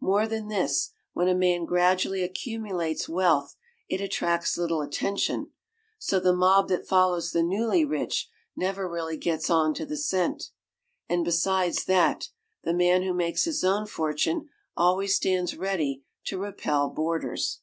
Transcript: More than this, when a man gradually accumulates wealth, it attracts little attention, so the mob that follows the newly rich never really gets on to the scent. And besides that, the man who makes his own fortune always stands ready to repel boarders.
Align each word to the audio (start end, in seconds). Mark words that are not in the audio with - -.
More 0.00 0.26
than 0.26 0.48
this, 0.48 0.90
when 1.12 1.28
a 1.28 1.36
man 1.36 1.64
gradually 1.64 2.24
accumulates 2.24 3.08
wealth, 3.08 3.54
it 3.88 4.00
attracts 4.00 4.58
little 4.58 4.82
attention, 4.82 5.52
so 6.00 6.18
the 6.18 6.34
mob 6.34 6.66
that 6.66 6.88
follows 6.88 7.30
the 7.30 7.44
newly 7.44 7.84
rich 7.84 8.28
never 8.56 8.88
really 8.90 9.16
gets 9.16 9.48
on 9.48 9.74
to 9.74 9.86
the 9.86 9.96
scent. 9.96 10.50
And 11.08 11.24
besides 11.24 11.84
that, 11.84 12.30
the 12.64 12.74
man 12.74 13.04
who 13.04 13.14
makes 13.14 13.44
his 13.44 13.62
own 13.62 13.86
fortune 13.86 14.48
always 14.76 15.14
stands 15.14 15.56
ready 15.56 16.02
to 16.24 16.38
repel 16.40 16.90
boarders. 16.90 17.60